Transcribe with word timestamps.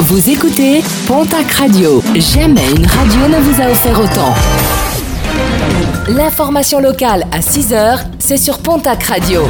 Vous 0.00 0.28
écoutez 0.30 0.82
Pontac 1.06 1.50
Radio. 1.52 2.02
Jamais 2.14 2.68
une 2.76 2.86
radio 2.86 3.28
ne 3.28 3.38
vous 3.40 3.60
a 3.62 3.70
offert 3.70 3.98
autant. 4.00 4.34
L'information 6.08 6.80
locale 6.80 7.24
à 7.32 7.40
6h, 7.40 8.00
c'est 8.18 8.36
sur 8.36 8.58
Pontac 8.58 9.02
Radio. 9.04 9.42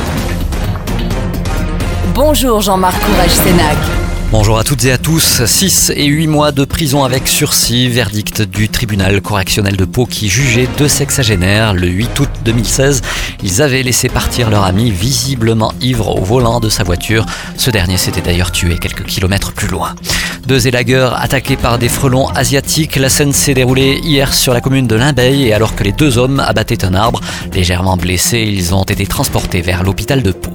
Bonjour 2.15 2.61
Jean-Marc 2.61 3.01
Courage-Sénac. 3.04 4.04
Bonjour 4.37 4.58
à 4.58 4.64
toutes 4.64 4.85
et 4.85 4.90
à 4.90 4.98
tous. 4.98 5.44
6 5.46 5.92
et 5.94 6.06
8 6.06 6.26
mois 6.26 6.51
de 6.51 6.64
prison 6.64 7.04
avec 7.04 7.28
sursis, 7.28 7.88
verdict 7.88 8.42
du 8.42 8.69
tribunal 8.69 9.21
correctionnel 9.22 9.76
de 9.76 9.84
Pau 9.84 10.06
qui 10.06 10.28
jugeait 10.28 10.69
deux 10.76 10.88
sexagénaires 10.88 11.72
le 11.72 11.87
8 11.87 12.19
août 12.19 12.28
2016. 12.44 13.01
Ils 13.44 13.62
avaient 13.62 13.84
laissé 13.84 14.08
partir 14.08 14.51
leur 14.51 14.65
ami 14.65 14.90
visiblement 14.90 15.72
ivre 15.80 16.16
au 16.20 16.24
volant 16.24 16.59
de 16.59 16.69
sa 16.69 16.83
voiture. 16.83 17.24
Ce 17.56 17.70
dernier 17.70 17.97
s'était 17.97 18.23
d'ailleurs 18.23 18.51
tué 18.51 18.77
quelques 18.77 19.05
kilomètres 19.05 19.52
plus 19.52 19.69
loin. 19.69 19.95
Deux 20.48 20.66
élagueurs 20.66 21.14
attaqués 21.23 21.56
par 21.56 21.78
des 21.78 21.89
frelons 21.89 22.27
asiatiques. 22.30 22.97
La 22.97 23.11
scène 23.11 23.33
s'est 23.33 23.55
déroulée 23.55 24.01
hier 24.03 24.34
sur 24.34 24.53
la 24.53 24.61
commune 24.61 24.89
de 24.89 24.97
Limbeil 24.97 25.47
et 25.47 25.53
alors 25.53 25.77
que 25.77 25.84
les 25.84 25.92
deux 25.92 26.19
hommes 26.19 26.41
abattaient 26.41 26.84
un 26.84 26.95
arbre, 26.95 27.20
légèrement 27.53 27.97
blessés, 27.97 28.45
ils 28.53 28.75
ont 28.75 28.83
été 28.83 29.06
transportés 29.06 29.62
vers 29.62 29.84
l'hôpital 29.84 30.25
de 30.25 30.33
Pau. 30.33 30.51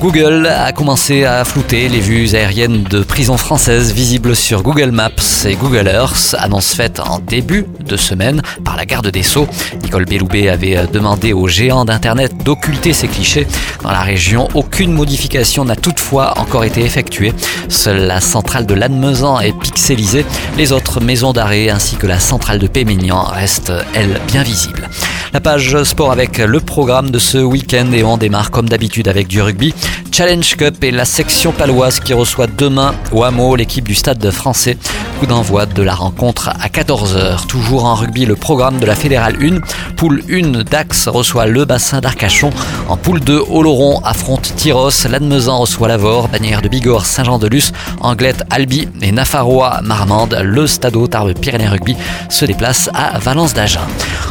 Google 0.00 0.46
a 0.46 0.70
commencé 0.72 1.24
à 1.24 1.44
flouter 1.44 1.88
les 1.88 1.98
vues 1.98 2.36
aériennes 2.36 2.84
de 2.84 3.02
prisons 3.02 3.36
françaises 3.36 3.92
visibles 3.92 4.36
sur 4.36 4.62
Google 4.62 4.92
Maps 4.92 5.44
et 5.44 5.56
Google 5.56 5.88
Earth, 5.88 6.36
annonce 6.38 6.72
faite 6.72 7.00
en 7.00 7.18
début 7.18 7.66
de 7.80 7.96
semaine 7.96 8.40
par 8.64 8.76
la 8.76 8.86
garde 8.86 9.08
des 9.08 9.24
Sceaux. 9.24 9.48
Nicole 9.82 10.04
Belloubet 10.04 10.48
avait 10.48 10.86
demandé 10.86 11.32
aux 11.32 11.48
géants 11.48 11.84
d'Internet 11.84 12.32
d'occulter 12.44 12.92
ces 12.92 13.08
clichés. 13.08 13.48
Dans 13.82 13.90
la 13.90 14.02
région, 14.02 14.48
aucune 14.54 14.92
modification 14.92 15.64
n'a 15.64 15.74
toutefois 15.74 16.38
encore 16.38 16.64
été 16.64 16.84
effectuée. 16.84 17.32
Seule 17.68 18.06
la 18.06 18.20
centrale 18.20 18.66
de 18.66 18.74
Lannemezan 18.74 19.40
est 19.40 19.58
pixelisée. 19.58 20.24
Les 20.56 20.70
autres 20.70 21.00
maisons 21.00 21.32
d'arrêt 21.32 21.70
ainsi 21.70 21.96
que 21.96 22.06
la 22.06 22.20
centrale 22.20 22.60
de 22.60 22.68
Pémignan 22.68 23.24
restent, 23.24 23.72
elles, 23.94 24.20
bien 24.28 24.44
visibles. 24.44 24.88
La 25.32 25.40
page 25.40 25.82
sport 25.82 26.10
avec 26.10 26.38
le 26.38 26.58
programme 26.60 27.10
de 27.10 27.18
ce 27.18 27.38
week-end 27.38 27.92
et 27.92 28.02
on 28.02 28.16
démarre 28.16 28.50
comme 28.50 28.68
d'habitude 28.68 29.08
avec 29.08 29.28
du 29.28 29.42
rugby. 29.42 29.74
Challenge 30.10 30.56
Cup 30.56 30.82
et 30.82 30.90
la 30.90 31.04
section 31.04 31.52
paloise 31.52 32.00
qui 32.00 32.14
reçoit 32.14 32.46
demain 32.46 32.94
au 33.12 33.24
hameau 33.24 33.54
l'équipe 33.54 33.86
du 33.86 33.94
stade 33.94 34.30
français. 34.30 34.78
Coup 35.18 35.26
d'envoi 35.26 35.66
de 35.66 35.82
la 35.82 35.96
rencontre 35.96 36.48
à 36.48 36.68
14h. 36.68 37.46
Toujours 37.46 37.86
en 37.86 37.96
rugby, 37.96 38.24
le 38.24 38.36
programme 38.36 38.78
de 38.78 38.86
la 38.86 38.94
Fédérale 38.94 39.36
1. 39.42 39.94
Poule 39.96 40.22
1, 40.30 40.62
Dax 40.62 41.08
reçoit 41.08 41.46
le 41.46 41.64
bassin 41.64 42.00
d'Arcachon. 42.00 42.50
En 42.88 42.96
poule 42.96 43.18
2, 43.18 43.42
Oloron 43.50 44.00
affronte 44.04 44.54
Tyros. 44.54 45.08
Lannemezan 45.10 45.58
reçoit 45.58 45.88
Lavore. 45.88 46.28
Bannière 46.28 46.62
de 46.62 46.68
Bigorre, 46.68 47.04
Saint-Jean-de-Luz. 47.04 47.72
Anglette, 48.00 48.44
Albi 48.50 48.88
et 49.02 49.10
Nafarroa, 49.10 49.80
Marmande. 49.82 50.38
Le 50.40 50.68
Stade 50.68 50.94
Tarbes 51.10 51.34
Pyrénées 51.34 51.66
Rugby 51.66 51.96
se 52.28 52.44
déplace 52.44 52.88
à 52.94 53.18
Valence 53.18 53.54
d'Agen. 53.54 53.80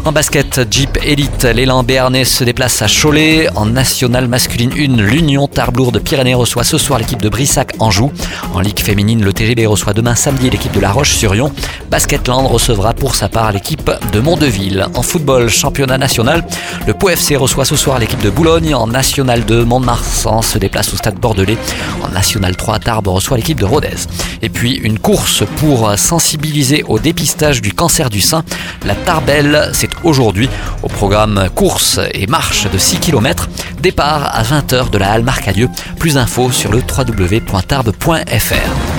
En 0.06 0.14
basket, 0.14 0.72
Jeep 0.72 0.98
Elite, 1.04 1.44
l'élan 1.44 1.84
béarnais 1.84 2.24
se 2.24 2.46
déplace 2.46 2.82
à 2.82 2.88
Cholet. 2.88 3.50
En 3.56 3.66
nationale 3.66 4.30
masculine 4.30 4.72
1, 4.72 5.02
l'Union 5.02 5.50
Tarbes 5.50 5.92
de 5.92 6.00
Pyrénées 6.00 6.34
reçoit 6.34 6.64
ce 6.64 6.78
soir 6.78 6.98
l'équipe 6.98 7.22
de 7.22 7.28
Brissac 7.28 7.74
Anjou. 7.80 8.10
En 8.54 8.62
ligue 8.62 8.80
féminine, 8.80 9.22
le 9.22 9.34
TGB 9.34 9.66
reçoit 9.66 9.94
demain 9.94 10.16
samedi 10.16 10.50
l'équipe 10.50 10.77
de 10.78 10.82
La 10.82 10.92
Roche-sur-Yon. 10.92 11.52
Basketland 11.90 12.46
recevra 12.46 12.94
pour 12.94 13.16
sa 13.16 13.30
part 13.30 13.52
l'équipe 13.52 13.90
de 14.12 14.20
Mondeville. 14.20 14.86
En 14.94 15.02
football, 15.02 15.50
championnat 15.50 15.98
national, 15.98 16.46
le 16.86 16.94
Pau 16.94 17.10
FC 17.10 17.36
reçoit 17.36 17.66
ce 17.66 17.76
soir 17.76 17.98
l'équipe 17.98 18.22
de 18.22 18.30
Boulogne. 18.30 18.76
En 18.76 18.86
national 18.86 19.44
2, 19.44 19.66
Mont-de-Marsan 19.66 20.44
se 20.44 20.60
déplace 20.60 20.94
au 20.94 20.98
stade 20.98 21.16
bordelais. 21.16 21.58
En 22.04 22.10
national 22.10 22.56
3, 22.56 22.80
Tarbes 22.80 23.08
reçoit 23.08 23.38
l'équipe 23.38 23.60
de 23.60 23.66
Rodez. 23.66 23.96
Et 24.44 24.50
puis 24.50 24.76
une 24.76 25.00
course 25.00 25.44
pour 25.58 25.98
sensibiliser 25.98 26.84
au 26.88 27.00
dépistage 27.00 27.62
du 27.62 27.74
cancer 27.74 28.12
du 28.12 28.22
sein. 28.22 28.44
La 28.86 28.94
Tarbelle, 28.94 29.72
c'est 29.74 29.90
aujourd'hui 30.04 30.50
au 30.84 30.88
programme 30.88 31.50
course 31.56 32.00
et 32.14 32.28
marche 32.28 32.70
de 32.70 32.78
6 32.78 33.00
km. 33.00 33.50
Départ 33.82 34.36
à 34.36 34.44
20h 34.44 34.92
de 34.92 34.98
la 35.00 35.12
halle 35.12 35.24
Marcadieu. 35.24 35.70
Plus 35.98 36.16
d'infos 36.16 36.52
sur 36.52 36.72
le 36.72 36.80
www.tarbes.fr. 36.80 38.97